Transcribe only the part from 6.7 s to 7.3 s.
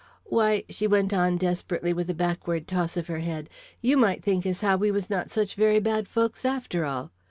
all.